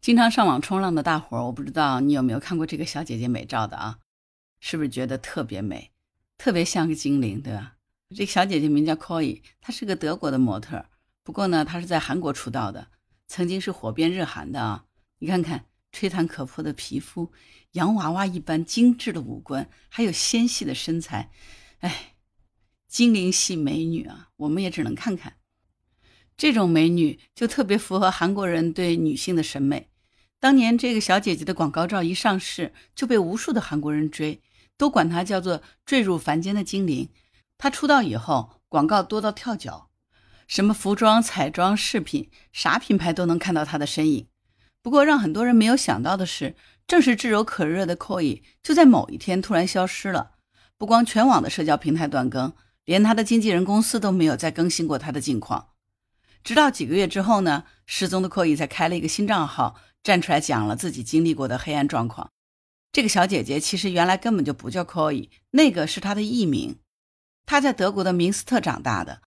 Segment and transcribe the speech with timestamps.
[0.00, 3.98] 经常上网冲浪的大伙儿，我不知道你有没有看过这个小姐姐美照的啊？
[4.58, 5.90] 是不是觉得特别美，
[6.38, 7.76] 特别像个精灵，对吧？
[8.16, 10.86] 这个小姐姐名叫 Koi，她是个德国的模特，
[11.22, 12.88] 不过呢，她是在韩国出道的，
[13.28, 14.86] 曾经是火遍日韩的啊。
[15.18, 17.30] 你看看吹弹可破的皮肤，
[17.72, 21.30] 洋娃娃一般精致的五官，还有纤细的身材，
[21.80, 22.14] 哎，
[22.88, 25.34] 精灵系美女啊，我们也只能看看。
[26.38, 29.89] 这种美女就特别符合韩国人对女性的审美。
[30.40, 34.40] 当年这个小姐姐的广告照一上市，就被无数的韩国人追，
[34.78, 37.10] 都管她叫做坠入凡间的精灵。
[37.58, 39.90] 她出道以后，广告多到跳脚，
[40.48, 44.28] 什么服装、彩妆、饰品，啥品牌都能看到她的身影。
[44.80, 50.30] 不过，让很多人没有想到的是，正是炙手可热的 Koi，就在某一天突然消失了。
[50.78, 52.54] 不光全网的社交平台断更，
[52.86, 55.66] 连她的经纪人公司都没有再更新过她的近况。
[56.42, 62.30] 直到几个月之后呢，失踪的 Koi 才开了一个新账号，站出来讲了自己经历过的黑暗状况。
[62.92, 66.76] 这个小姐姐其实原来根本就不叫 Koi，那个是她的艺名。
[67.46, 69.22] 她在德国的明斯特长大的。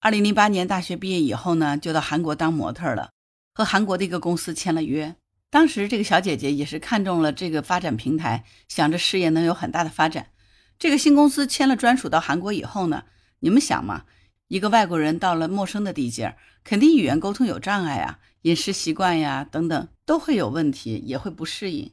[0.00, 3.10] 二零零八年大学毕业以后呢，就到韩国当模特了，
[3.54, 5.16] 和韩国的一个公司签了约。
[5.48, 10.30] 当时这个小姐姐也是看中了这个发展平台，想着事业能有很大的发展。
[10.78, 13.04] 这个新公司签了专属到韩国以后呢，
[13.40, 14.04] 你们想嘛？
[14.48, 21.92] 一个外国人到了陌生的地界，肯定语言沟通有障碍啊，饮食习惯呀等等都会有问题，也会不适应。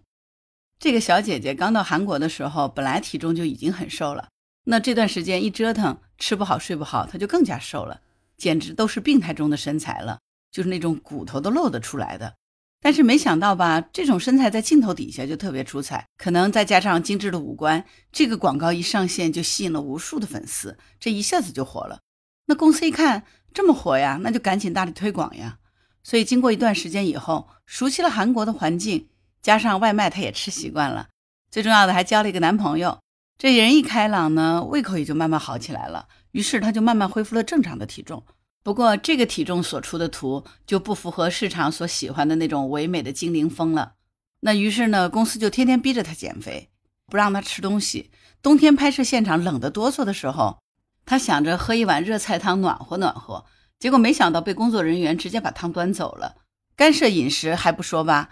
[0.77, 4.29] 这个小姐姐刚到韩国的时候，本来体重就已经很瘦了，
[4.65, 8.01] 那这段时间一折腾，吃不好睡不好，她就更加瘦了，
[8.37, 10.19] 简直都是病态中的身材了，
[10.51, 12.35] 就是那种骨头都露得出来的。
[12.81, 22.01] 但是没想到吧，这种身材在镜头底下就特别出彩，可能再加上精致的五官，这个广告一上线就吸引了无数的粉丝，这一下子就火了。
[22.45, 25.59] 那公司一看这么火呀，那就赶紧大力推广呀。
[26.03, 29.07] 所以经过一段时间以后，熟悉了韩国的环境，
[29.41, 31.07] 加上外卖他也吃习惯了，
[31.49, 32.99] 最重要的还交了一个男朋友。
[33.37, 36.07] 这人一开朗呢，胃口也就慢慢好起来了。
[36.31, 38.23] 于是他就慢慢恢复了正常的体重。
[38.63, 43.93] 不过这个体重所出的图就不符合市场所喜欢的那种唯美的精灵风了。
[44.41, 46.69] 那于是呢，公司就天天逼着他减肥，
[47.07, 48.11] 不让他吃东西。
[48.41, 50.62] 冬天拍摄现场冷得哆嗦的时候。
[51.05, 53.45] 他想着喝一碗热菜汤暖和暖和，
[53.77, 56.37] 结果没想到被工作人员直接把汤端走了。
[56.75, 58.29] 干涉饮食还不说吧，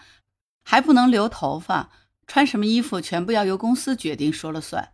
[0.64, 1.90] 还不能留头发，
[2.26, 4.90] 穿什么衣服全部要由公司决定说了算。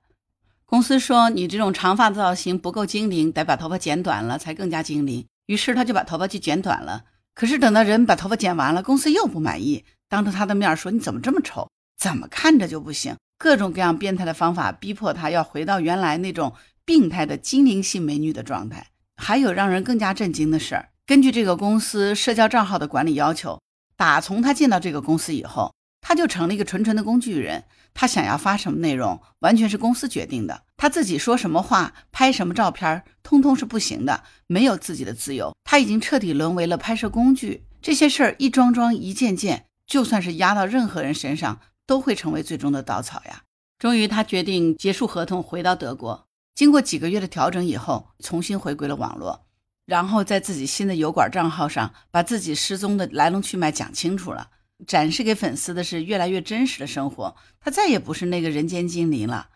[0.65, 5.25] 公司说你这种长发造型不够精灵，得把头发剪短了才更加精灵。
[5.45, 7.05] 于是他就把头发去剪短了。
[7.33, 16.51] 可是等到人把头发剪完了，公司又不满意，当着他的面说你怎么这么丑，怎么看着就不行，各种各样变态的方法逼迫他要回到原来那种。
[16.87, 18.87] 病态的精灵系美女的状态，
[19.17, 20.87] 还有让人更加震惊的事儿。
[21.05, 23.59] 根据这个公司社交账号的管理要求，
[23.97, 27.65] 打从他进到这个公司以后，他就成了一个纯纯的工具人。
[27.93, 30.63] 他想要发什么内容，完全是公司决定的。
[30.77, 35.53] 他自己说什么话、拍什么照片，通通是不行的，没有自己的自由。
[35.65, 37.65] 他已经彻底沦为了拍摄工具。
[37.81, 43.41] 这些事儿一桩桩、一件件，就算是压到任何人身上，都会成为最终的稻草呀。
[43.77, 46.26] 终于，他决定结束合同，回到德国。
[46.57, 49.45] 经过几个月的调整以后，重新回归了网络，
[49.85, 54.49] 然后在自己新的油管账号上把自己失踪的来龙去脉讲清楚了，
[54.87, 57.35] 展示给粉丝的是越来越真实的生活。
[57.59, 59.49] 他再也不是那个人间精灵了，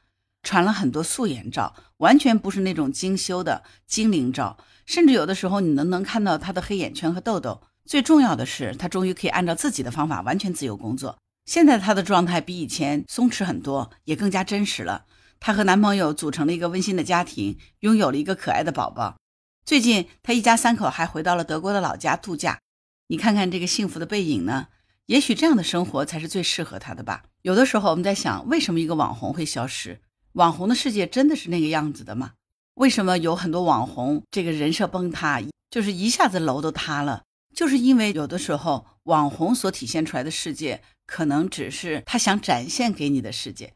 [0.43, 7.63] 传了很多素颜照，完全不是那种精修的精灵照，甚至有的时候你能能看到他的黑眼圈和痘痘。
[7.83, 11.17] 最重要的是，他终于可以按照自己的方法完全自由工作。
[11.45, 15.05] 现在他的状态比以前松弛很多，也更加真实了。
[15.41, 19.17] 她和男朋友组成了一个温馨的家庭，拥有了一个可爱的宝宝。
[19.65, 22.59] 最近，她一家三口还回到了德国的老家度假。
[23.07, 24.67] 你看看这个幸福的背影呢？
[25.07, 27.23] 也许这样的生活才是最适合她的吧。
[27.41, 29.99] 有的时候我们在想，为什么一个网红会消失？
[30.33, 32.33] 网红的世界真的是那个样子的吗？
[32.75, 35.41] 为什么有很多网红这个人设崩塌，
[35.71, 37.23] 就是一下子楼都塌了？
[37.55, 43.73] 就是因为有的时候网红所体现出来的世界，可能只是他想展现给你的世界。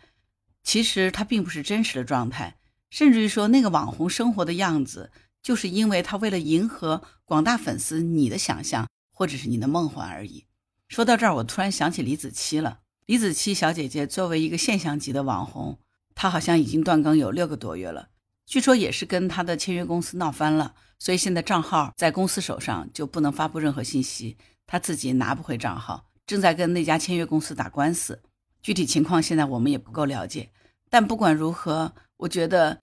[0.65, 2.57] 其实他并不是真实的状态，
[2.89, 10.45] 甚至于说那个网红生活的样子，就是因为他为了迎合广大粉丝你的想象或者是你的梦幻而已。
[10.89, 12.79] 说到这儿，我突然想起李子柒了。
[13.05, 15.77] 李子柒小姐姐作为一个现象级的网红，
[16.15, 18.09] 她好像已经断更有六个多月了，
[18.47, 28.23] 据说也是跟她的签约公司闹翻了，所以现在账号在公司手上就不能发布任何信息，她自己拿不回账号，正在跟那家签约公司打官司。
[28.65, 30.49] 具体情况现在我们也不够了解，
[30.89, 32.79] 但不管如何，我觉得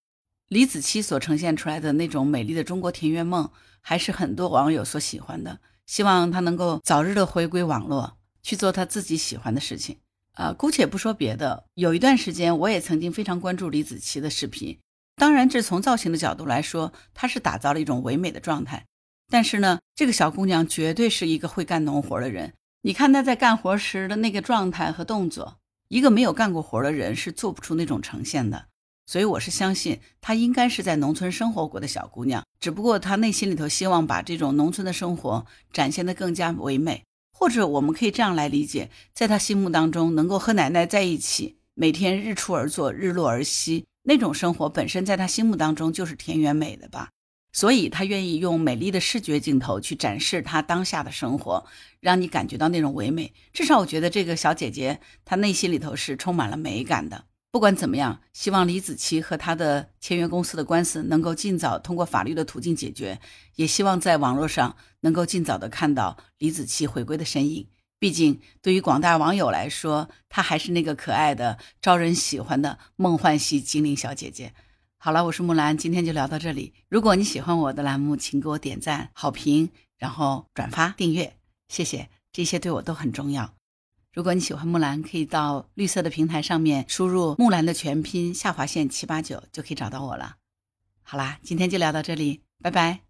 [0.46, 3.50] 李子柒所呈现出来的那种美丽的中国田园梦，
[3.80, 5.58] 还是很多网友所喜欢的。
[5.84, 9.98] 希望他能够早日的回归网络，去做他自己喜欢的事情。
[10.34, 14.78] 呃，姑且不说别的，有一段时间我也曾经非常关注李子柒的视频。
[15.16, 18.86] 当然，这从造型的角度来说，她是打造了一种唯美的状态。
[19.28, 22.52] 但是呢，这个小姑娘绝对是一个会干农活的人。
[22.82, 25.58] 你看她在干活时的那个状态和动作，
[25.92, 28.64] 一个没有干过活的人是做不出那种呈现的。
[29.04, 37.04] 所以我是相信她应该是在农村生活过的小姑娘，只不过她内心里头希望把这种农村的生活展现得更加唯美。
[37.38, 47.10] 或者我们可以这样来理解，在她心目当中，能够和奶奶在一起，每天日出而作，日落而息，那种生活本身在她心目当中就是田园美的吧。
[47.52, 51.66] 所以她愿意用美丽的视觉镜头去展示她当下的生活，
[52.00, 53.32] 让你感觉到那种唯美。
[53.52, 57.26] 至少我觉得这个小姐姐她内心里头是充满了美感的。
[57.50, 63.20] 不管怎么样，希望李子柒和他的签约公司的官司能够尽早通过法律的途径解决，
[63.56, 67.68] 也希望在网络上能够尽早的看到李子柒回归的身影。
[67.98, 74.54] 毕竟，对于广大网友来说，她还是那个可爱的、招人喜欢的梦幻系精灵小姐姐。
[75.04, 76.72] 好了，我是木兰，今天就聊到这里。
[76.88, 79.68] 如果你喜欢我的栏目，请给我点赞、好评，
[79.98, 83.52] 然后转发、订阅，谢谢，这些对我都很重要。
[84.12, 90.36] 如果你喜欢木兰，可以到绿色的平台上面输入木兰的全拼下划线七八九，就可以找到我了。
[91.02, 93.00] 好啦，今天就聊到这里，拜拜。